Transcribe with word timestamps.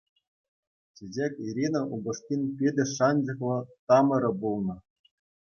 Чечек-Ирина 0.95 1.81
упӑшкин 1.93 2.41
питӗ 2.57 2.85
шанчӑклӑ 2.95 3.55
тамӑрӗ 3.87 4.31
пулнӑ. 4.39 4.75